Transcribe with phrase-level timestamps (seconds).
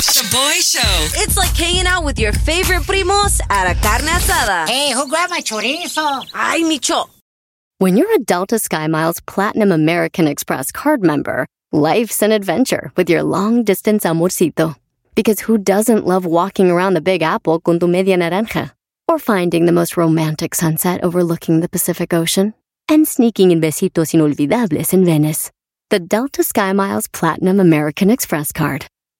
[0.00, 1.20] Shoboy Show.
[1.22, 4.68] It's like hanging out with your favorite primos at a carne asada.
[4.68, 6.26] Hey, who grabbed my chorizo?
[6.34, 7.08] Ay, Micho.
[7.78, 13.22] When you're a Delta SkyMiles Platinum American Express card member, life's an adventure with your
[13.22, 14.76] long distance amorcito.
[15.14, 18.72] Because who doesn't love walking around the Big Apple con tu media naranja?
[19.08, 22.54] Or finding the most romantic sunset overlooking the Pacific Ocean?
[22.88, 25.50] And sneaking in besitos inolvidables in Venice.
[25.90, 28.86] The Delta SkyMiles Platinum American Express card.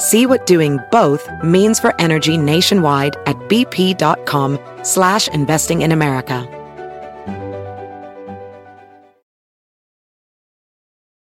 [0.00, 6.48] See what doing both means for energy nationwide at bp.com slash investing in America.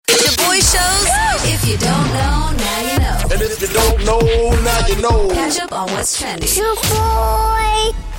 [0.09, 1.45] Shoboy shows.
[1.45, 3.19] If you don't know, now you know.
[3.31, 4.19] And if you don't know,
[4.63, 5.29] now you know.
[5.29, 6.50] Catch up on what's trending.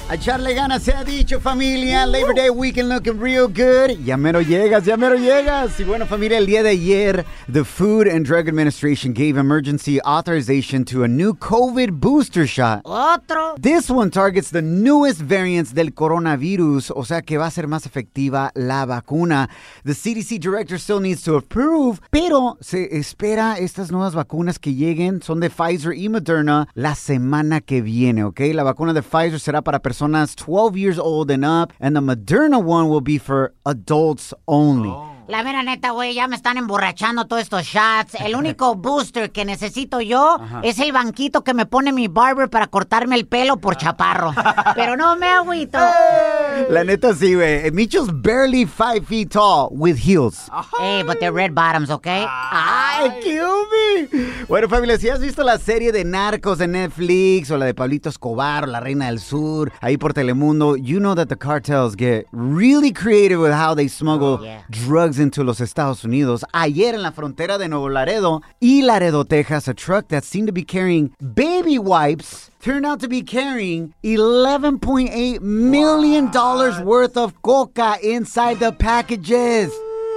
[0.08, 2.06] A echarle ganas se ha dicho, familia.
[2.06, 3.98] Labor Day weekend looking real good.
[4.04, 5.80] Ya mero llegas, ya mero llegas.
[5.80, 10.84] Y bueno, familia, el día de ayer, the Food and Drug Administration gave emergency authorization
[10.84, 12.82] to a new COVID booster shot.
[12.84, 13.56] Otro.
[13.60, 17.84] This one targets the newest variants del coronavirus, o sea que va a ser más
[17.84, 19.50] efectiva la vacuna.
[19.84, 25.20] The CDC director still needs to approve, pero se espera estas nuevas vacunas que lleguen
[25.20, 28.38] son de Pfizer y Moderna la semana que viene, ¿ok?
[28.54, 32.62] La vacuna de Pfizer será para personas 12 years old and up, and the Moderna
[32.62, 34.92] one will be for adults only.
[35.28, 38.14] La mera neta, güey, ya me están emborrachando todos estos shots.
[38.14, 42.68] El único booster que necesito yo es el banquito que me pone mi barber para
[42.68, 44.32] cortarme el pelo por chaparro.
[44.76, 45.78] Pero no me agüito.
[46.70, 47.70] La neta sí, güey.
[47.72, 50.48] Micho's barely five feet tall with heels.
[50.78, 52.26] Hey, but they're red bottoms, okay?
[52.28, 54.32] ¡Ay, kill me!
[54.48, 58.08] Bueno, familia, si has visto la serie de Narcos de Netflix o la de Pablito
[58.08, 62.26] Escobar o La Reina del Sur, ahí por Telemundo, you know that the cartels get
[62.32, 64.62] really creative with how they smuggle yeah.
[64.70, 66.44] drugs into los Estados Unidos.
[66.52, 70.52] Ayer en la frontera de Nuevo Laredo y Laredo, Texas, a truck that seemed to
[70.52, 77.96] be carrying baby wipes turned out to be carrying $11.8 million dollars worth of coca
[78.02, 79.70] inside the packages.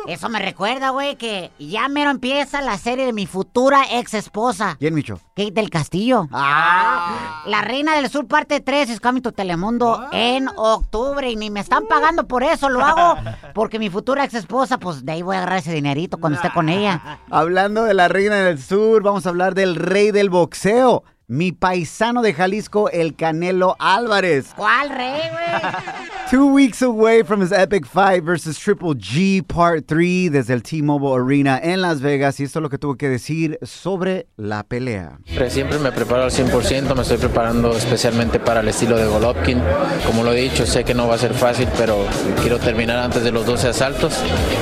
[0.08, 4.78] Eso me recuerda, güey, que ya mero empieza la serie de mi futura ex esposa,
[4.80, 5.20] Bien, Micho.
[5.36, 6.28] Kate del Castillo.
[6.32, 7.44] Ah.
[7.46, 11.60] La Reina del Sur parte 3 es Coming to Telemundo en octubre y ni me
[11.60, 13.20] están pagando por eso, lo hago
[13.54, 16.50] porque mi futura ex esposa, pues de ahí voy a agarrar ese dinerito cuando esté
[16.52, 17.20] con ella.
[17.30, 21.04] Hablando de la reina del sur, vamos a hablar del rey del boxeo.
[21.32, 24.48] Mi paisano de Jalisco, el Canelo Álvarez.
[24.56, 25.74] ¿Cuál rey, güey?
[26.32, 31.24] Two weeks away from his epic fight versus Triple G Part 3 desde el T-Mobile
[31.24, 32.40] Arena en Las Vegas.
[32.40, 35.20] Y esto es lo que tuvo que decir sobre la pelea.
[35.50, 39.60] Siempre- me preparo al 100%, me estoy preparando especialmente para el estilo de Golovkin.
[40.08, 42.06] Como lo he dicho, sé que no va a ser fácil, pero
[42.42, 44.14] quiero terminar antes de los 12 asaltos.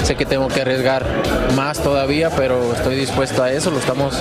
[0.03, 1.05] Sé que tengo que arriesgar
[1.55, 4.17] más todavía, pero estoy dispuesto a eso, lo estamos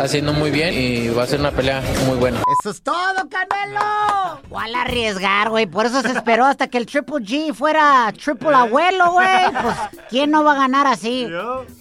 [0.00, 2.40] haciendo muy bien y va a ser una pelea muy buena.
[2.60, 4.40] ¡Eso es todo, Canelo!
[4.48, 5.66] ¿Cuál arriesgar, güey?
[5.66, 9.50] Por eso se esperó hasta que el Triple G fuera Triple Abuelo, güey.
[9.62, 9.76] Pues,
[10.08, 11.28] ¿quién no va a ganar así?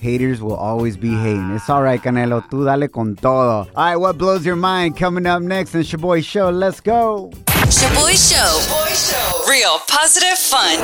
[0.02, 1.56] Haters will always be hating.
[1.56, 2.44] It's all right, Canelo.
[2.50, 3.68] Tú dale con todo.
[3.76, 4.98] All right, what blows your mind?
[4.98, 6.50] Coming up next in Shaboy Show.
[6.50, 7.32] Let's go.
[7.70, 8.38] Shaboy Show.
[8.38, 9.50] Shaboy Show.
[9.50, 10.82] Real positive fun.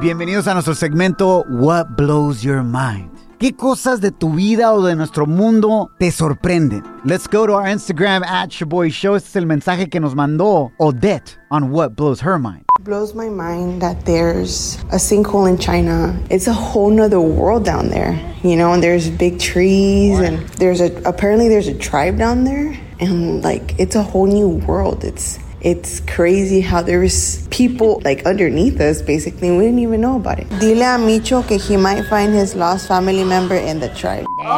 [0.00, 3.11] Bienvenidos a nuestro segmento What Blows Your Mind.
[3.42, 6.84] ¿Qué cosas de tu vida o de nuestro mundo te sorprenden?
[7.04, 9.16] Let's go to our Instagram at Shoboy Show.
[9.16, 12.66] Este es el mensaje que nos mandó Odette on What Blows Her Mind.
[12.78, 16.16] It blows my mind that there's a sinkhole in China.
[16.30, 20.80] It's a whole nother world down there, you know, and there's big trees and there's
[20.80, 25.02] a apparently there's a tribe down there and like it's a whole new world.
[25.02, 30.38] It's it's crazy how there's people like underneath us basically we didn't even know about
[30.38, 30.48] it.
[30.58, 34.26] Dile a Micho que he might find his lost family member in the tribe.
[34.40, 34.48] Oh,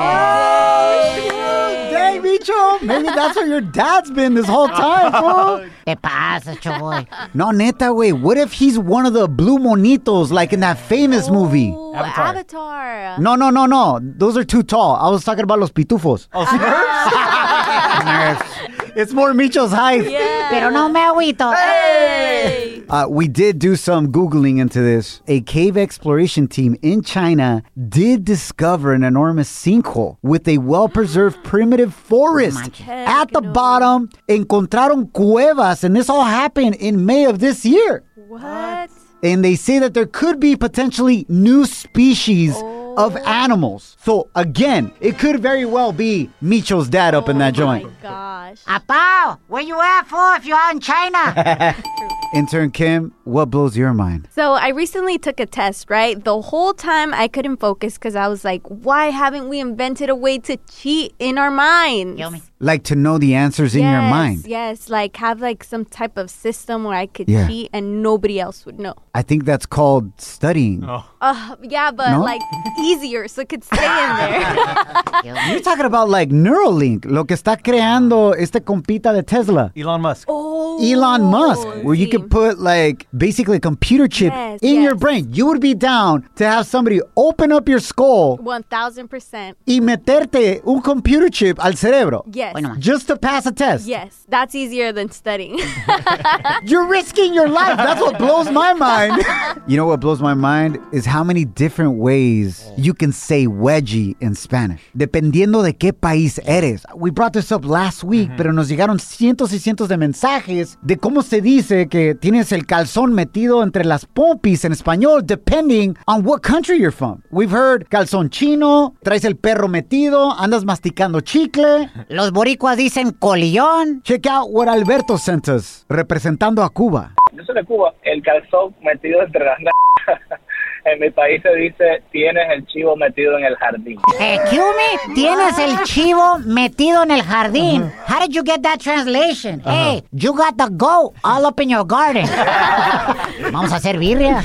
[1.90, 2.82] Dang, Micho!
[2.82, 5.68] Maybe that's where your dad's been this whole time, fool.
[5.86, 7.06] ¿Qué pasa, choboy?
[7.34, 8.12] No, neta, güey.
[8.18, 11.70] What if he's one of the blue monitos like in that famous movie?
[11.70, 13.18] Ooh, Avatar.
[13.20, 14.00] No, no, no, no.
[14.02, 14.96] Those are too tall.
[14.96, 16.28] I was talking about los pitufos.
[16.32, 16.44] Oh,
[18.04, 18.53] Nerfs.
[18.96, 20.08] It's more Micho's height.
[20.10, 20.48] Yeah.
[20.50, 21.54] Pero no me agüito.
[21.54, 22.82] Hey.
[22.88, 25.20] Uh, we did do some Googling into this.
[25.26, 31.36] A cave exploration team in China did discover an enormous sinkhole with a well preserved
[31.44, 32.70] primitive forest.
[32.86, 38.04] At the bottom, encontraron cuevas, and this all happened in May of this year.
[38.28, 38.90] What?
[39.22, 42.54] And they say that there could be potentially new species
[42.96, 43.96] of animals.
[44.00, 48.02] So, again, it could very well be Micho's dad up in that oh joint.
[48.02, 48.62] Gosh.
[48.64, 51.76] Apao, where you at, for if you're out in China?
[52.34, 54.28] Intern Kim, what blows your mind?
[54.30, 56.22] So I recently took a test, right?
[56.22, 60.14] The whole time I couldn't focus because I was like, why haven't we invented a
[60.14, 62.18] way to cheat in our minds?
[62.20, 64.46] Yo, me- Like to know the answers in your mind.
[64.46, 67.46] Yes, like have like some type of system where I could Yeah.
[67.46, 68.94] cheat and nobody else would know.
[69.14, 70.82] I think that's called studying.
[70.84, 72.22] Uh, yeah, but No?
[72.22, 72.40] like
[72.80, 75.44] easier so it could stay in there.
[75.52, 79.70] You're talking about like Neuralink, lo que está creando este compita de Tesla.
[79.76, 80.24] Elon Musk.
[80.28, 84.94] oh, Elon Musk, where you could put like basically a computer chip Yes, in your
[84.94, 85.28] brain.
[85.32, 89.56] You would be down to have somebody open up your skull One thousand percent.
[89.66, 92.24] y meterte un computer chip al cerebro.
[92.32, 92.54] Yes.
[92.78, 93.86] Just to pass a test.
[93.86, 95.58] Yes, that's easier than studying.
[96.64, 97.76] You're risking your life.
[97.76, 99.22] That's what blows my mind.
[99.66, 104.16] you know what blows my mind is how many different ways you can say wedgie
[104.20, 106.84] in Spanish, dependiendo de qué país eres.
[106.96, 110.96] We brought this up last week, pero nos llegaron cientos y cientos de mensajes de
[110.96, 116.24] cómo se dice que tienes el calzón metido entre las pompis en español, depending on
[116.24, 117.22] what country you're from.
[117.30, 121.90] We've heard calzón chino, traes el perro metido, andas masticando chicle.
[122.08, 124.02] Los boricuas dicen colillón.
[124.02, 127.14] Check out what Alberto sent us, representando a Cuba.
[127.32, 129.58] Yo soy de Cuba, el calzón metido entre las.
[130.86, 133.98] En mi país se dice, tienes el chivo metido en el jardín.
[134.20, 137.90] Excuse me, tienes el chivo metido en el jardín.
[138.06, 139.62] How did you get that translation?
[139.64, 142.26] Hey, you got the goat all up in your garden.
[143.50, 144.42] Vamos a hacer birria.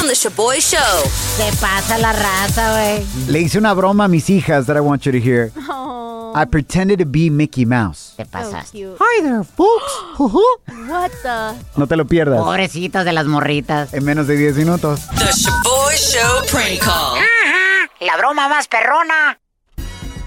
[0.00, 0.78] On The Shaboy Show.
[1.36, 3.04] Se pasa la raza, güey.
[3.28, 5.50] Le hice una broma a mis hijas that I want you to hear.
[5.68, 8.14] oh, I pretended to be Mickey Mouse.
[8.16, 8.96] Te pasaste.
[8.98, 9.92] Hi there, folks.
[10.88, 11.54] What the?
[11.76, 12.40] no te lo pierdas.
[12.40, 13.92] Pobrecitas de las morritas.
[13.94, 15.00] En menos de 10 minutos.
[15.08, 17.18] The Shaboy Show prank call.
[18.00, 19.38] La broma más perrona.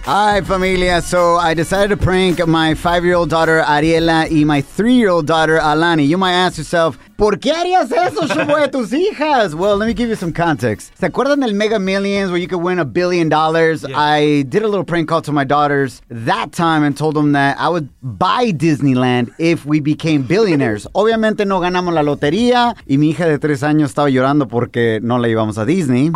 [0.08, 1.02] Hi, familia.
[1.02, 6.04] So I decided to prank my five-year-old daughter Ariela and my three-year-old daughter Alani.
[6.04, 9.56] You might ask yourself, ¿por qué harías eso, Shubo, a tus hijas?
[9.56, 10.92] Well, let me give you some context.
[10.96, 13.84] ¿Se acuerdan del Mega Millions where you could win a billion dollars?
[13.84, 17.58] I did a little prank call to my daughters that time and told them that
[17.58, 20.86] I would buy Disneyland if we became billionaires.
[20.94, 25.18] Obviamente no ganamos la lotería y mi hija de tres años estaba llorando porque no
[25.18, 26.12] la íbamos a Disney.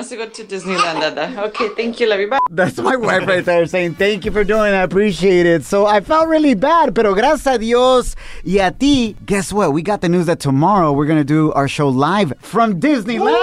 [0.00, 1.42] Wants to go to Disneyland, Dada.
[1.48, 2.28] Okay, thank you, love you.
[2.28, 2.38] Bye.
[2.50, 4.76] That's my wife right there saying, thank you for doing it.
[4.76, 5.64] I appreciate it.
[5.64, 9.74] So I felt really bad, pero gracias a Dios y a ti, guess what?
[9.74, 13.36] We got the news that tomorrow we're going to do our show live from Disneyland.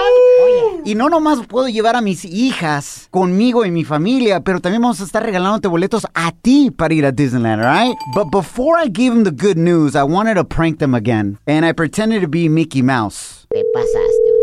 [0.84, 5.00] Y no nomás puedo llevar a mis hijas conmigo y mi familia, pero también vamos
[5.00, 7.96] a estar regalándote boletos a ti para ir a Disneyland, right?
[8.14, 11.38] But before I gave them the good news, I wanted to prank them again.
[11.46, 13.46] And I pretended to be Mickey Mouse.
[13.52, 14.38] Te pasaste.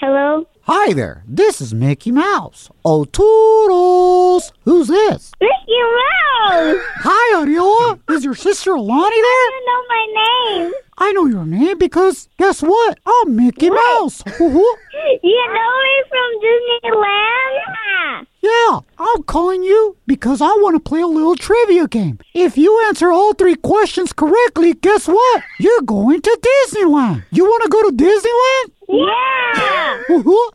[0.00, 0.46] Hello?
[0.68, 2.70] Hi there, this is Mickey Mouse.
[2.84, 4.52] Oh, toodles!
[4.64, 5.30] Who's this?
[5.40, 6.82] Mickey Mouse!
[7.04, 8.00] Hi, Ariola.
[8.10, 9.22] Is your sister Alani there?
[9.22, 10.72] I don't know my name.
[10.98, 12.98] I know your name because guess what?
[13.06, 14.22] I'm Mickey Mouse.
[14.40, 14.76] Woo-hoo.
[15.22, 18.26] You know me from Disneyland?
[18.40, 22.18] yeah, I'm calling you because I want to play a little trivia game.
[22.34, 25.42] If you answer all three questions correctly, guess what?
[25.60, 27.24] You're going to Disneyland.
[27.30, 28.72] You want to go to Disneyland?
[28.88, 30.02] Yeah!
[30.08, 30.50] Woo-hoo.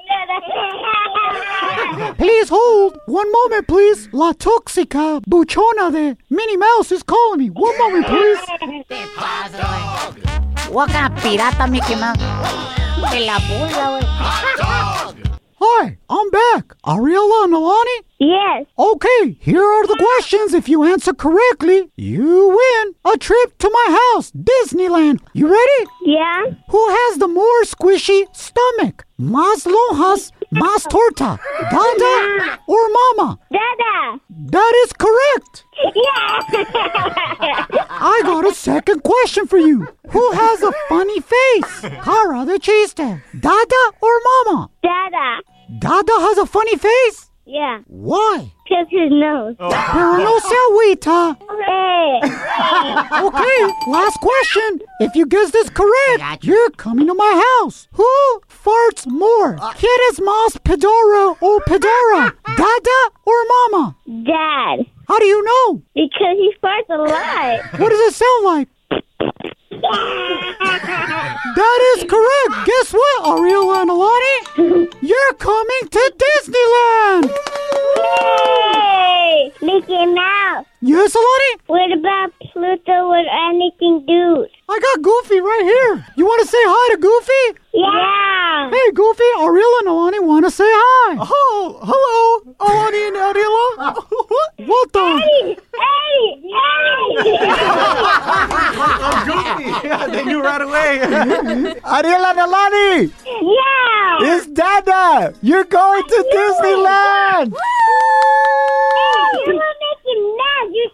[2.18, 2.98] Please hold.
[3.06, 4.08] One moment, please.
[4.14, 7.50] La Toxica Buchona de Minnie Mouse is calling me.
[7.50, 8.40] One moment, please.
[8.88, 10.72] Te pasas, güey.
[10.72, 12.18] What kind of pirata, Mickey Mouse?
[13.12, 15.31] De la pulga, güey.
[15.64, 16.74] Hi, I'm back.
[16.84, 17.98] Ariella and Alani?
[18.18, 18.66] Yes.
[18.80, 20.56] Okay, here are the questions.
[20.56, 25.20] If you answer correctly, you win a trip to my house, Disneyland.
[25.34, 25.90] You ready?
[26.04, 26.46] Yeah?
[26.70, 29.06] Who has the more squishy stomach?
[29.20, 31.40] Más lonjas, más torta.
[31.70, 33.38] Dada or mama?
[33.52, 34.20] Dada!
[34.30, 35.64] That is correct.
[35.96, 36.40] Yeah!
[37.90, 39.88] I got a second question for you.
[40.10, 41.82] Who has a funny face?
[42.04, 42.98] Cara the chiste.
[43.40, 44.70] Dada or mama?
[44.82, 45.42] Dada!
[45.80, 47.30] Dada has a funny face?
[47.46, 47.80] Yeah.
[47.88, 48.52] Why?
[48.64, 49.56] Because his nose.
[49.60, 49.70] Oh.
[49.70, 51.38] Pero no se agüita.
[51.66, 52.20] Hey.
[53.22, 54.82] Okay, last question.
[55.00, 57.88] If you guess this correct, you're coming to my house.
[57.94, 58.08] Who
[58.50, 59.58] farts more?
[59.62, 59.72] Uh.
[59.74, 62.34] Kid ¿Quieres más pedora or pedora?
[62.58, 63.96] Dada or mama?
[64.26, 64.86] Dad.
[65.08, 65.82] How do you know?
[65.94, 67.80] Because he farts a lot.
[67.80, 68.68] What does it sound like?
[71.56, 72.68] That is correct.
[72.68, 74.90] Guess what, Ariel and Alani?
[75.02, 77.32] You're coming to Disneyland.
[77.96, 79.54] Hey!
[79.62, 80.66] Mickey Mouse.
[80.82, 81.62] Yes, Alani?
[81.68, 84.50] What about Pluto with anything dude?
[84.70, 86.06] I got Goofy right here.
[86.18, 87.60] You want to say hi to Goofy?
[87.74, 88.70] Yeah.
[88.70, 91.18] Hey, Goofy, Ariel and Alani want to say hi.
[91.20, 93.68] Oh, hello, Alani and Ariel.
[94.68, 95.20] what the?
[95.20, 95.56] Hey!
[95.56, 96.42] Hey!
[99.04, 99.72] Oh, Goofy.
[99.88, 101.00] Yeah, they knew right away.
[101.02, 104.36] Ariel and Alani, Yeah!
[104.36, 105.34] it's Dada.
[105.42, 107.54] You're going to Disneyland.
[109.46, 110.68] You were making mad.
[110.72, 110.90] You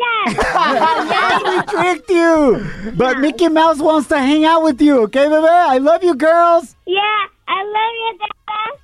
[0.00, 1.10] tricked us.
[1.10, 2.92] yes, we tricked you.
[2.96, 5.46] But Mickey Mouse wants to hang out with you, okay, baby?
[5.48, 6.76] I love you, girls.
[6.86, 7.00] yeah,
[7.48, 8.30] I love you, Dada.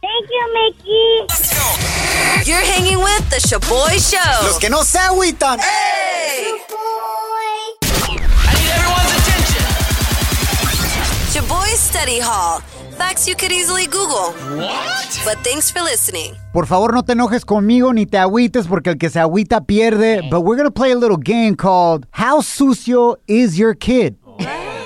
[0.03, 2.51] Thank you, Mickey.
[2.51, 4.47] You're hanging with the Shoboy Show.
[4.47, 5.59] Los que no se agüitan.
[5.59, 6.59] Hey!
[6.69, 7.77] Shoboy.
[7.89, 9.67] I need everyone's attention.
[11.33, 12.63] Shoboy Study Hall.
[12.97, 14.33] Facts you could easily Google.
[14.57, 15.21] What?
[15.25, 16.35] But thanks for listening.
[16.53, 20.19] Por favor, no te enojes conmigo ni te agüites porque el que se agüita pierde.
[20.19, 20.29] Eh.
[20.31, 24.17] But we're going to play a little game called How Sucio is Your Kid?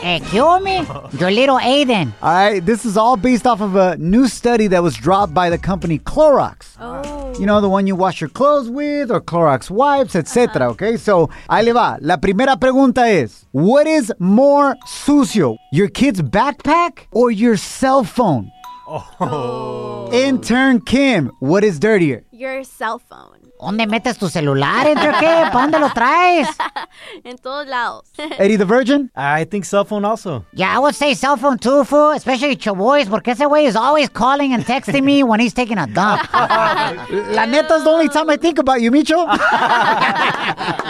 [0.03, 0.87] Eh, ¿qué me?
[1.19, 2.13] Your little Aiden.
[2.23, 5.51] All right, this is all based off of a new study that was dropped by
[5.51, 6.77] the company Clorox.
[6.81, 7.39] Oh.
[7.39, 10.71] You know, the one you wash your clothes with or Clorox wipes, etc.
[10.71, 11.99] Okay, so ahí le va.
[12.01, 18.51] La primera pregunta es, what is more sucio, your kid's backpack or your cell phone?
[18.89, 20.09] Oh.
[20.13, 22.25] Intern Kim, what is dirtier?
[22.33, 23.40] Your cell phone.
[23.61, 25.49] ¿Dónde metes tu celular, entre qué?
[25.53, 26.49] ¿Para dónde lo traes?
[27.25, 28.05] en todos lados.
[28.39, 29.11] Eddie the Virgin?
[29.15, 30.47] I think cell phone also.
[30.53, 34.09] Yeah, I would say cell phone too, fool, especially Shoboy's, porque ese güey is always
[34.09, 36.33] calling and texting me when he's taking a dump.
[36.33, 39.27] La neta's the only time I think about you, Micho.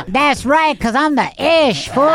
[0.06, 2.06] That's right, because I'm the ish, fool.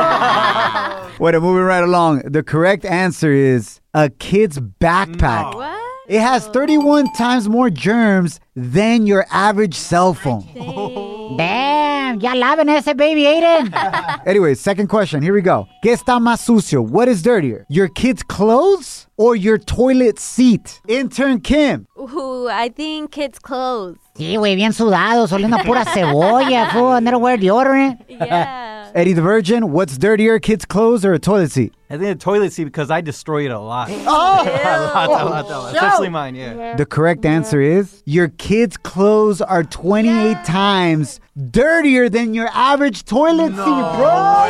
[1.19, 2.19] Wait, moving right along.
[2.25, 5.53] The correct answer is a kid's backpack.
[5.53, 5.74] What?
[6.07, 10.45] It has 31 times more germs than your average cell phone.
[11.37, 13.73] Damn, ya laven ese baby Aiden.
[14.25, 15.21] Anyway, second question.
[15.21, 15.67] Here we go.
[15.83, 16.81] ¿Qué está más sucio?
[16.81, 17.65] What is dirtier?
[17.69, 20.81] Your kid's clothes or your toilet seat?
[20.87, 21.85] Intern Kim.
[21.97, 23.97] Ooh, I think kids' clothes.
[24.17, 26.87] Sí, güey, bien sudado, oliendo pura cebolla, fool.
[26.93, 27.97] I never wear deodorant.
[28.07, 28.64] Yeah.
[28.95, 31.73] Eddie the Virgin, what's dirtier, kid's clothes or a toilet seat?
[31.89, 33.89] I think a toilet seat because I destroy it a lot.
[33.91, 34.01] Oh!
[34.07, 35.73] a lot, a lot, a lot.
[35.75, 36.77] Especially mine, yeah.
[36.77, 41.19] The correct answer is your kid's clothes are 28 times
[41.51, 44.49] dirtier than your average toilet seat, bro.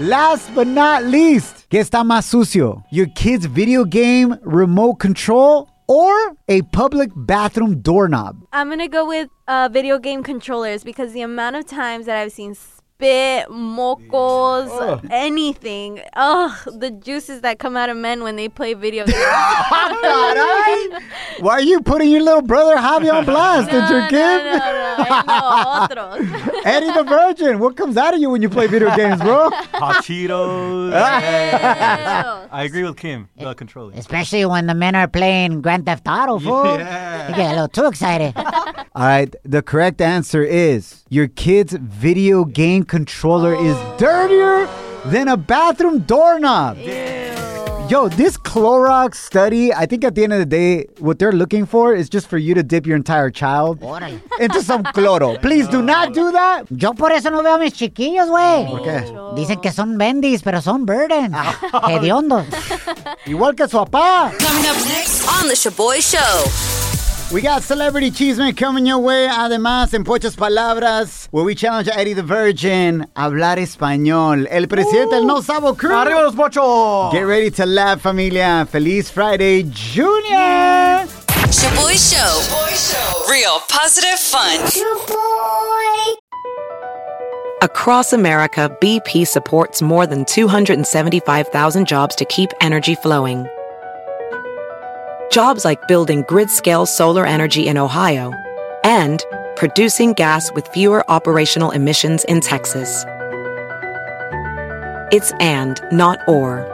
[0.00, 2.82] Last but not least, ¿qué está más sucio?
[2.90, 6.12] Your kid's video game remote control or
[6.48, 8.44] a public bathroom doorknob?
[8.52, 12.32] I'm gonna go with uh, video game controllers because the amount of times that I've
[12.32, 12.56] seen
[12.96, 15.06] spit, mocos, Ugh.
[15.10, 16.00] anything.
[16.14, 19.18] Ugh, the juices that come out of men when they play video games.
[21.38, 24.18] Why are you putting your little brother Javi on blast, no, Intern no, Kim?
[24.18, 26.62] no, no, I know otros.
[26.64, 29.50] Eddie the Virgin, what comes out of you when you play video games, bro?
[29.74, 30.92] Hot Cheetos.
[30.94, 32.46] Ah.
[32.50, 33.92] I agree with Kim, the controller.
[33.94, 36.78] Especially when the men are playing Grand Theft Auto, fool.
[36.78, 37.28] Yeah.
[37.28, 38.32] You get a little too excited.
[38.36, 44.68] All right, the correct answer is your kid's video game controller is dirtier
[45.06, 46.78] than a bathroom doorknob.
[47.88, 51.66] Yo, this Clorox study, I think at the end of the day, what they're looking
[51.66, 53.80] for is just for you to dip your entire child
[54.40, 55.40] into some cloro.
[55.40, 56.66] Please do not do that.
[56.68, 58.66] Yo por eso no veo a mis chiquillos, güey.
[58.66, 59.04] ¿Por qué?
[59.36, 61.30] Dicen que son bendis, pero son burden.
[61.32, 61.54] Ah.
[61.88, 62.44] Hediondos.
[63.24, 64.32] Igual que su papá.
[64.36, 66.65] Coming up next on the Shoboy Show.
[67.32, 69.26] We got Celebrity Cheeseman coming your way.
[69.26, 74.46] Además, en Pochas Palabras, where we challenge Eddie the Virgin a hablar español.
[74.48, 75.92] El presidente del No Sabo Crew.
[75.92, 77.10] ¡Arriba los bochos!
[77.10, 78.64] Get ready to laugh, familia.
[78.70, 81.04] Feliz Friday, Junior.
[81.50, 82.42] Shoboy Show.
[82.54, 83.28] Boy Show.
[83.28, 84.60] Real positive fun.
[87.62, 93.48] Across America, BP supports more than 275,000 jobs to keep energy flowing.
[95.30, 98.32] Jobs like building grid scale solar energy in Ohio
[98.84, 99.22] and
[99.56, 103.04] producing gas with fewer operational emissions in Texas.
[105.12, 106.64] It's and, not or.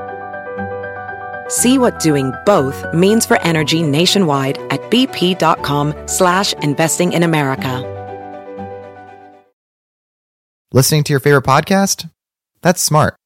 [1.49, 7.89] See what doing both means for energy nationwide at bp.com slash investing in America.
[10.73, 12.09] Listening to your favorite podcast?
[12.63, 13.17] That's smart.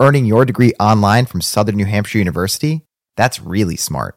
[0.00, 2.82] Earning your degree online from Southern New Hampshire University?
[3.16, 4.16] That's really smart.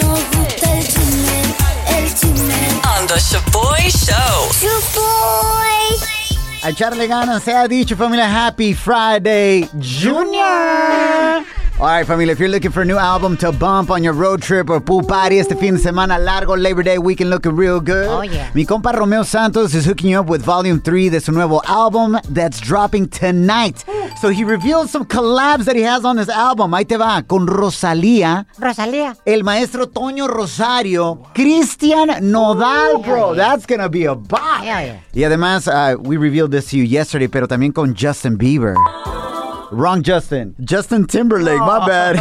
[3.01, 4.67] On the Shaboy Show.
[6.63, 8.27] A echarle ganas, se ha dicho, familia.
[8.27, 11.60] Happy Friday, Junior.
[11.81, 14.39] All right, familia, if you're looking for a new album to bump on your road
[14.43, 18.07] trip or pool party este fin de semana largo, Labor Day weekend looking real good.
[18.07, 18.51] Oh, yeah.
[18.53, 22.19] Mi compa Romeo Santos is hooking you up with Volume 3 de su nuevo album
[22.29, 23.83] that's dropping tonight.
[24.21, 26.69] So he revealed some collabs that he has on his album.
[26.75, 28.45] Ahí te va, con Rosalía.
[28.59, 29.17] Rosalía.
[29.25, 33.33] El maestro Toño Rosario, Christian Nodal, bro.
[33.33, 34.61] That's gonna be a bop.
[34.61, 38.75] Yeah, Y además, uh, we revealed this to you yesterday, pero también con Justin Bieber.
[39.71, 40.55] Wrong Justin.
[40.61, 42.17] Justin Timberlake, my bad.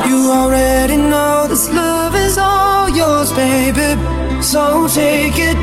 [0.06, 4.00] You already know this love is all yours, baby.
[4.40, 5.56] So take it.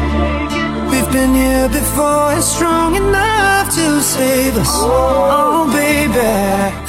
[0.92, 4.68] We've been here before, it's strong enough to save us.
[4.72, 6.83] Oh, baby.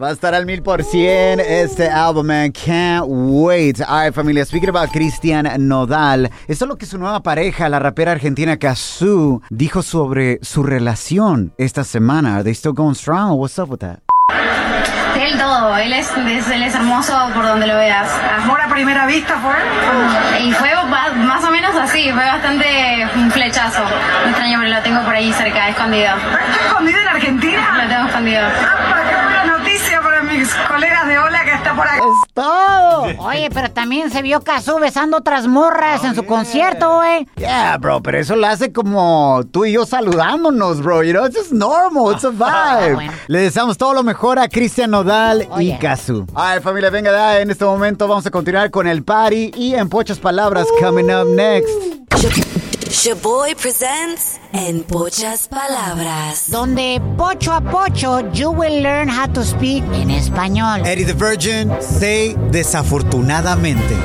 [0.00, 2.50] Va a estar al mil por cien este álbum, man.
[2.50, 3.80] Can't wait.
[3.86, 4.44] All right, familia.
[4.44, 9.40] Speaking about Cristian Nodal, esto es lo que su nueva pareja, la rapera argentina Kazoo,
[9.50, 12.34] dijo sobre su relación esta semana.
[12.34, 13.38] Are they still going strong?
[13.38, 14.00] What's up with that?
[15.16, 18.10] Él todo, él es, es- él es hermoso por donde lo veas.
[18.42, 19.54] ¿Amor a primera vista fue?
[20.44, 20.70] Y fue
[21.24, 22.66] más o menos así, fue bastante
[23.14, 23.80] un flechazo.
[24.24, 26.16] No extraño, pero lo tengo por ahí cerca, escondido.
[26.16, 27.84] ¿Está escondido en Argentina?
[27.84, 28.42] Lo tengo escondido.
[29.74, 31.96] ¡Qué buena noticia para mis colegas de Ola que está por acá!
[31.96, 33.26] ¡Es todo!
[33.26, 37.26] Oye, pero también se vio Cazú besando otras morras en su concierto, güey.
[37.36, 41.02] Yeah, bro, pero eso lo hace como tú y yo saludándonos, bro.
[41.02, 42.12] You know, it's just normal.
[42.12, 43.10] It's a vibe.
[43.26, 46.26] Le deseamos todo lo mejor a Cristian Nodal y Kazu.
[46.36, 49.88] Ay, familia, venga, ya, en este momento vamos a continuar con el party y en
[49.88, 52.63] pochas palabras, coming up next.
[52.94, 56.48] Shaboy presents En Pochas Palabras.
[56.52, 60.86] Donde pocho a pocho, you will learn how to speak en español.
[60.86, 63.96] Eddie the Virgin, say desafortunadamente.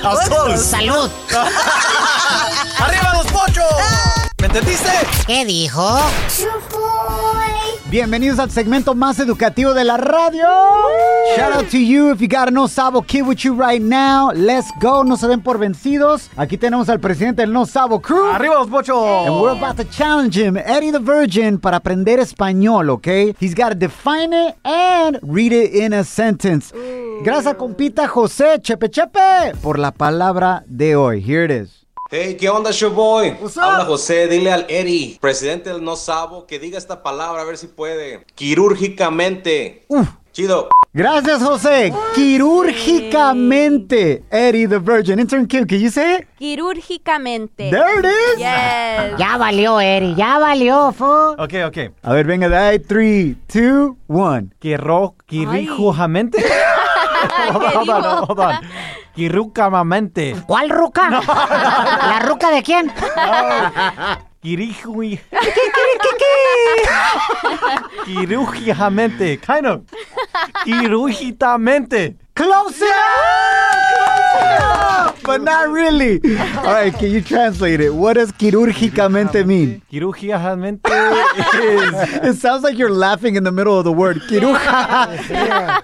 [0.00, 0.64] Close?
[0.70, 1.10] Salud.
[2.78, 3.66] ¡Arriba los pochos!
[4.40, 4.88] ¿Me entendiste?
[5.26, 6.00] ¿Qué dijo?
[7.90, 10.46] Bienvenidos al segmento más educativo de la radio.
[11.34, 14.30] Shout out to you if you got a No Sabo kid with you right now.
[14.34, 16.28] Let's go, no se den por vencidos.
[16.36, 18.26] Aquí tenemos al presidente del No Sabo Crew.
[18.26, 19.26] ¡Arriba los pochos!
[19.26, 23.34] And we're about to challenge him, Eddie the Virgin, para aprender español, okay?
[23.40, 26.74] He's got to define it and read it in a sentence.
[27.24, 31.22] Gracias, compita José Chepe Chepe, por la palabra de hoy.
[31.22, 31.77] Here it is.
[32.10, 33.36] Hey, ¿qué onda, showboy?
[33.60, 37.58] Habla José, dile al Eri, presidente del No Sabo, que diga esta palabra a ver
[37.58, 38.24] si puede.
[38.34, 39.84] Quirúrgicamente.
[40.32, 40.70] Chido.
[40.94, 41.92] Gracias, José.
[42.14, 45.18] Quirúrgicamente, Eddie the Virgin.
[45.18, 46.26] Intern Q, can you say it?
[46.38, 47.68] Quirúrgicamente.
[47.68, 48.38] There it is.
[48.38, 49.18] Yes.
[49.18, 51.32] Ya valió, Eri, ya valió, fo.
[51.32, 51.76] Ok, ok.
[52.02, 52.78] A ver, venga de ahí.
[52.78, 54.48] 3, 2, 1.
[54.58, 56.42] Quirro, quirrijujamente.
[57.52, 58.54] hold on, hold on, hold on.
[59.18, 60.36] Quirúcamamente.
[60.46, 61.10] ¿Cuál ruca?
[61.10, 62.92] ¿La ruca de quién?
[64.40, 65.18] Quiriju...
[68.04, 69.38] Quirúrgicamente.
[69.38, 69.80] Kind of.
[70.62, 72.14] Quirúrgicamente.
[72.34, 72.94] Close enough!
[75.24, 76.20] But not really.
[76.58, 77.92] All right, can you translate it?
[77.92, 79.82] What does quirúrgicamente mean?
[79.90, 81.92] Quirúrgicamente is...
[82.22, 84.18] It sounds like you're laughing in the middle of the word.
[84.28, 85.82] Quirúrgica.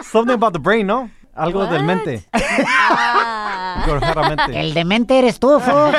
[0.04, 1.10] Something about the brain, ¿no?
[1.34, 2.24] Algo del mente.
[3.84, 4.60] Quirúrgicamente.
[4.60, 5.92] El demente eres tú, fo.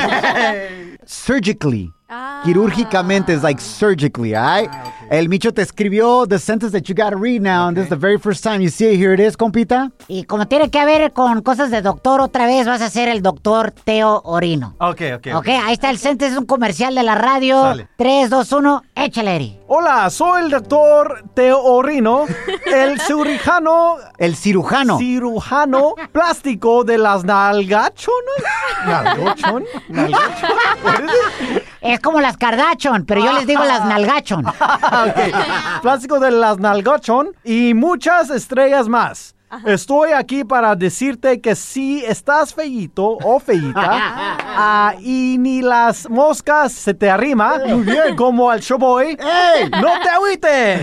[2.12, 2.44] Surgically.
[2.44, 4.70] Quirúrgicamente is like surgically, all right?
[5.10, 7.96] El Micho te escribió the sentence that you gotta read now, and this is the
[7.96, 8.98] very first time you see it.
[8.98, 9.92] Here it is, compita.
[10.10, 13.22] Y como tiene que ver con cosas de doctor, otra vez vas a ser el
[13.22, 14.76] doctor Teo Orino.
[14.80, 15.28] Ok, ok.
[15.36, 17.62] Ok, ahí está el sentence, es un comercial de la radio.
[17.62, 17.88] Sale.
[17.98, 19.60] 3, 2, 1, échale, Eri.
[19.68, 22.26] Hola, soy el doctor Teo Orino,
[22.66, 23.98] el cirujano...
[24.18, 24.98] El cirujano.
[24.98, 28.44] Cirujano plástico de las nalgachones.
[28.86, 29.64] ¿Nalgochon?
[29.90, 30.50] ¿Nalgochon?
[30.84, 31.64] What is it?
[31.82, 34.46] Es como las Kardashian, pero yo les digo las Nalgachon.
[35.02, 35.82] Ok.
[35.82, 39.36] Plástico de las nalgochon y muchas estrellas más.
[39.66, 46.72] Estoy aquí para decirte que si estás feíto o feíta ah, y ni las moscas
[46.72, 47.86] se te arriman,
[48.18, 50.82] como al showboy, no te agüites.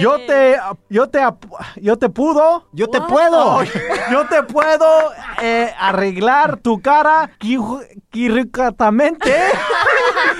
[0.00, 0.56] Yo te,
[0.88, 1.20] yo te,
[1.76, 3.62] yo te pudo, yo te puedo,
[4.10, 4.86] yo te puedo
[5.42, 9.34] eh, arreglar tu cara quirúrgicamente.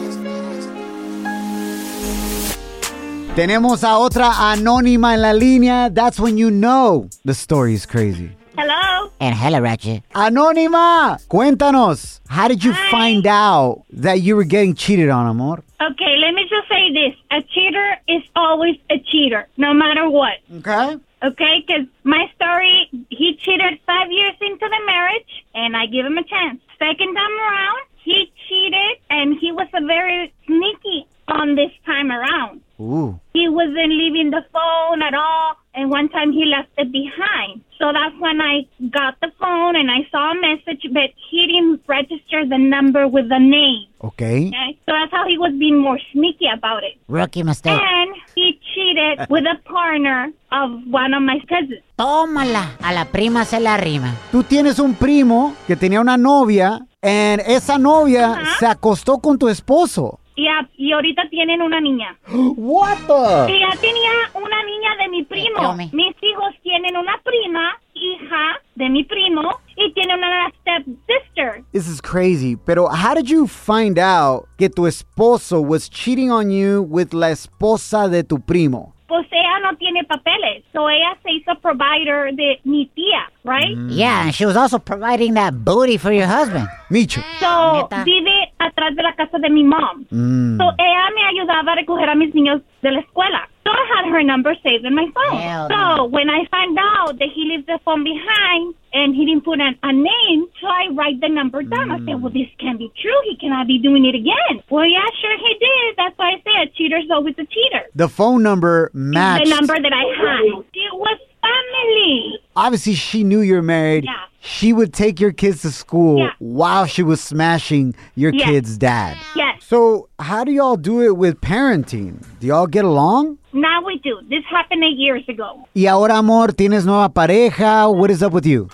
[3.38, 5.90] Tenemos a otra anónima en la línea.
[5.94, 8.30] That's when you know the story is crazy.
[8.56, 9.12] Hello.
[9.20, 10.02] And hello, Ratchet.
[10.12, 15.62] Anónima, cuéntanos, how did you find out that you were getting cheated on, amor?
[15.80, 17.14] Okay, let me just say this.
[17.30, 20.38] A cheater is always a cheater, no matter what.
[20.56, 20.96] Okay.
[21.22, 26.18] Okay, because my story, he cheated five years into the marriage, and I give him
[26.18, 26.58] a chance.
[26.76, 32.60] Second time around, he cheated, and he was a very sneaky on this time around.
[32.80, 33.18] Ooh.
[33.32, 37.62] He wasn't leaving the phone at all, and one time he left it behind.
[37.78, 41.82] So that's when I got the phone and I saw a message, but he didn't
[41.86, 43.86] register the number with the name.
[44.02, 44.48] Okay.
[44.48, 46.98] Okay, so that's how he was being more sneaky about it.
[47.08, 47.80] Rookie mistake.
[47.80, 51.82] And he cheated with a partner of one of my cousins.
[51.96, 52.76] Tómala.
[52.82, 54.14] A la prima se la rima.
[54.32, 59.48] Tú tienes un primo que tenía una novia, and esa novia se acostó con tu
[59.48, 60.20] esposo.
[60.38, 62.16] Y, a- y ahorita tienen una niña.
[62.56, 63.52] What the?
[63.52, 65.48] Y ya tenía una niña de mi primo.
[65.58, 65.90] Espérame.
[65.92, 69.42] Mis hijos tienen una prima, hija de mi primo,
[69.76, 71.64] y tienen una step sister.
[71.72, 72.54] This is crazy.
[72.54, 77.30] Pero how did you find out que tu esposo was cheating on you with la
[77.30, 78.94] esposa de tu primo?
[79.08, 80.64] Pues ella no tiene papeles.
[80.72, 83.74] So ella se hizo provider de mi tía, right?
[83.88, 86.68] Yeah, and she was also providing that booty for your husband.
[86.90, 87.22] Micho.
[87.40, 88.04] So Neta.
[88.04, 90.04] vive atrás de la casa de mi mom.
[90.10, 90.58] Mm.
[90.58, 93.48] So ella me ayudaba a recoger a mis niños de la escuela.
[93.64, 95.36] So I had her number saved in my phone.
[95.38, 99.44] Hell so when I found out that he leaves the phone behind and he didn't
[99.44, 100.77] put an, a name, so I
[101.08, 101.90] write the number down.
[101.90, 102.34] I said, well, mm.
[102.34, 103.20] this can't be true.
[103.24, 104.62] He cannot be doing it again.
[104.70, 105.96] Well, yeah, sure he did.
[105.96, 107.84] That's why I say a cheater's always a cheater.
[107.94, 109.44] The phone number matched.
[109.44, 110.64] The number that I had.
[110.74, 112.38] It was family.
[112.56, 114.04] Obviously, she knew you're married.
[114.04, 114.12] Yeah.
[114.40, 116.30] She would take your kids to school Yeah.
[116.38, 118.48] while she was smashing your Yes.
[118.48, 119.16] kid's dad.
[119.34, 119.64] Yes.
[119.64, 122.24] So, how do y'all do it with parenting?
[122.40, 123.38] Do y'all get along?
[123.52, 124.20] Now we do.
[124.28, 125.66] This happened eight years ago.
[125.74, 127.92] Y ahora, amor, tienes nueva pareja.
[127.94, 128.68] What is up with you?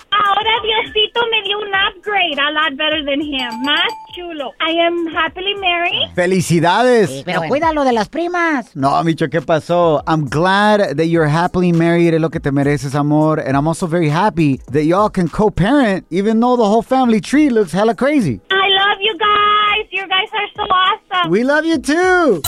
[2.15, 3.63] Un upgrade, a lot better than him.
[3.65, 4.53] Más chulo.
[4.61, 6.11] I am happily married.
[6.15, 7.23] Felicidades.
[7.25, 8.75] Pero cuídalo de las primas.
[8.77, 10.03] No, Micho, ¿qué pasó?
[10.07, 12.15] I'm glad that you're happily married.
[12.15, 13.41] Es lo que te mereces, amor.
[13.41, 17.51] And I'm also very happy that y'all can co-parent, even though the whole family tree
[17.51, 18.41] looks hella crazy.
[18.51, 19.87] I love you guys.
[19.91, 21.31] You guys are so awesome.
[21.31, 22.43] We love you too.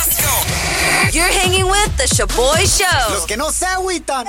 [1.13, 3.15] You're hanging with the Shoboy Show.
[3.15, 4.27] Los que no se agüitan.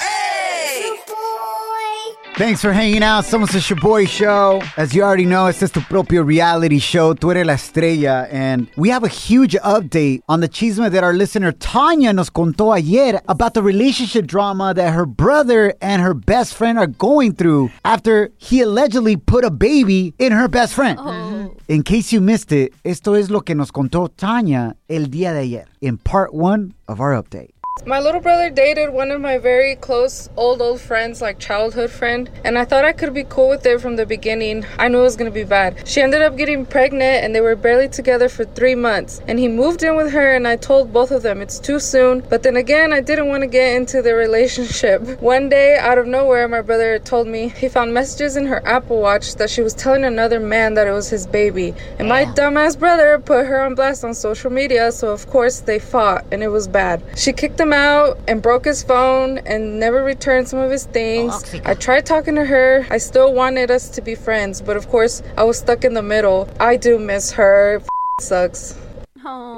[2.37, 3.23] Thanks for hanging out.
[3.23, 4.61] Somos the Shoboy Show.
[4.77, 7.15] As you already know, it's just tu propio reality show.
[7.15, 8.27] Tú eres la estrella.
[8.29, 12.75] And we have a huge update on the chisme that our listener Tanya nos contó
[12.75, 17.71] ayer about the relationship drama that her brother and her best friend are going through
[17.83, 20.99] after he allegedly put a baby in her best friend.
[20.99, 21.05] Oh.
[21.05, 21.47] Mm-hmm.
[21.69, 25.39] In case you missed it, esto es lo que nos contó Tanya el día de
[25.39, 27.56] ayer in part one of our update.
[27.85, 32.29] My little brother dated one of my very close old old friends, like childhood friend,
[32.43, 34.65] and I thought I could be cool with it from the beginning.
[34.77, 35.87] I knew it was gonna be bad.
[35.87, 39.21] She ended up getting pregnant and they were barely together for three months.
[39.27, 42.23] And he moved in with her and I told both of them it's too soon.
[42.29, 45.01] But then again, I didn't want to get into the relationship.
[45.21, 49.01] One day, out of nowhere, my brother told me he found messages in her Apple
[49.01, 51.73] Watch that she was telling another man that it was his baby.
[51.99, 55.79] And my dumbass brother put her on blast on social media, so of course they
[55.79, 57.01] fought and it was bad.
[57.15, 61.43] She kicked him out and broke his phone and never returned some of his things.
[61.53, 62.85] Oh, I tried talking to her.
[62.89, 66.01] I still wanted us to be friends, but of course I was stuck in the
[66.03, 66.49] middle.
[66.59, 67.81] I do miss her.
[67.81, 67.87] F-
[68.21, 68.77] sucks.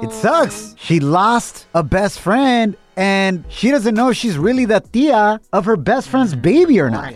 [0.02, 0.74] It sucks.
[0.78, 5.64] She lost a best friend and she doesn't know if she's really the tia of
[5.64, 7.14] her best friend's baby or not.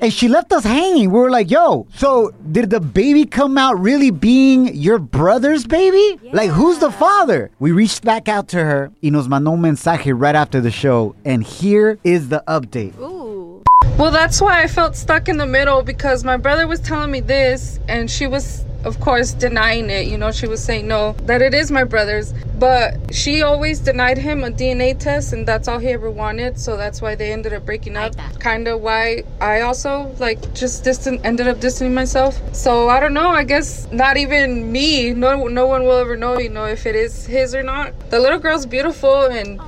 [0.00, 1.10] And she left us hanging.
[1.10, 6.18] We were like, yo, so did the baby come out really being your brother's baby?
[6.32, 7.50] Like, who's the father?
[7.58, 11.14] We reached back out to her y nos mandó un mensaje right after the show.
[11.24, 12.98] And here is the update.
[12.98, 13.62] Ooh.
[13.98, 17.20] Well, that's why I felt stuck in the middle because my brother was telling me
[17.20, 20.06] this, and she was, of course, denying it.
[20.06, 22.32] You know, she was saying no, that it is my brother's.
[22.58, 26.58] But she always denied him a DNA test, and that's all he ever wanted.
[26.58, 28.14] So that's why they ended up breaking up.
[28.38, 32.38] Kind of why I also, like, just distant, ended up distancing myself.
[32.54, 33.28] So I don't know.
[33.28, 35.14] I guess not even me.
[35.14, 38.10] No, no one will ever know, you know, if it is his or not.
[38.10, 39.60] The little girl's beautiful, and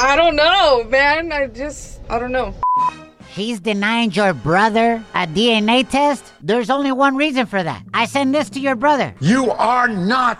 [0.00, 1.30] I don't know, man.
[1.30, 2.54] I just, I don't know.
[3.40, 6.22] He's denying your brother a DNA test?
[6.42, 7.82] There's only one reason for that.
[7.94, 9.14] I send this to your brother.
[9.18, 10.38] You are not.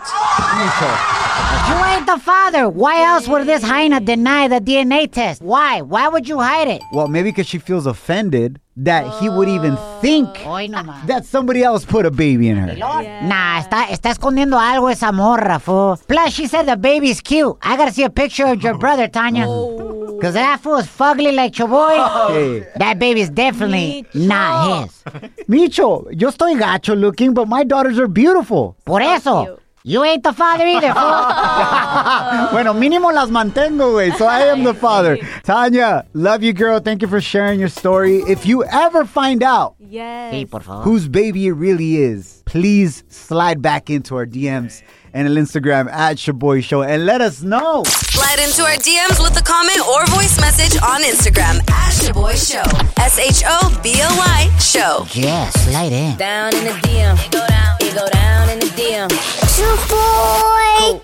[1.67, 2.69] You ain't the father.
[2.69, 5.41] Why else would this hyena deny the DNA test?
[5.41, 5.81] Why?
[5.81, 6.83] Why would you hide it?
[6.93, 11.07] Well, maybe because she feels offended that he would even think Hoy nomás.
[11.07, 12.75] that somebody else put a baby in her.
[12.75, 15.97] Nah, está, está escondiendo algo esa morra, fool.
[16.07, 17.57] Plus, she said the baby's cute.
[17.63, 19.45] I gotta see a picture of your brother, Tanya.
[19.47, 20.00] Oh.
[20.21, 21.97] Cause that fool is fugly like your boy.
[22.31, 22.67] Hey.
[22.77, 25.03] That baby's definitely not his.
[25.49, 28.75] Micho, yo estoy gacho looking, but my daughters are beautiful.
[28.85, 31.01] Por eso, you ain't the father either, fool.
[32.51, 34.15] bueno, mínimo las mantengo, güey.
[34.17, 35.17] So I am the father.
[35.43, 36.79] Tanya, love you, girl.
[36.79, 38.17] Thank you for sharing your story.
[38.27, 40.33] If you ever find out Yes.
[40.33, 40.83] Sí, por favor.
[40.83, 44.81] whose baby it really is, please slide back into our DMs
[45.13, 47.83] and an Instagram at Shoboy Show and let us know.
[47.85, 52.63] Slide into our DMs with a comment or voice message on Instagram at Shoboy Show.
[53.01, 55.05] S H O B O Y Show.
[55.13, 56.17] Yeah, slide in.
[56.17, 57.25] Down in the DM.
[57.25, 57.77] It go down.
[57.79, 59.09] It go down in the DM.
[59.55, 61.01] Shoboy.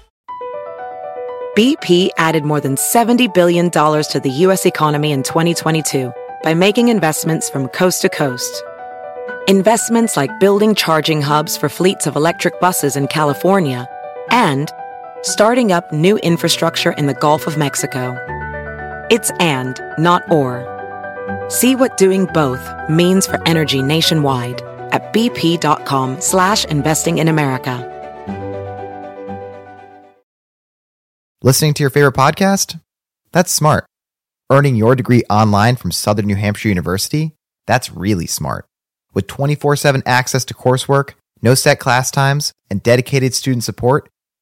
[1.58, 4.66] BP added more than $70 billion to the U.S.
[4.66, 8.64] economy in 2022 by making investments from coast to coast.
[9.48, 13.88] Investments like building charging hubs for fleets of electric buses in California
[14.32, 14.72] and
[15.22, 18.16] starting up new infrastructure in the Gulf of Mexico.
[19.10, 20.66] It's and, not or.
[21.50, 24.62] See what doing both means for energy nationwide
[24.92, 27.94] at bp.com slash investing in America.
[31.44, 32.82] Listening to your favorite podcast?
[33.32, 33.86] That's smart.
[34.50, 37.34] Earning your degree online from Southern New Hampshire University?
[37.68, 38.66] That's really smart.
[39.14, 44.10] With 24 7 access to coursework, no set class times, and dedicated student support,